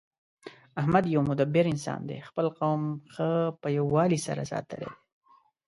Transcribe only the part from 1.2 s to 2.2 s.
مدبر انسان دی.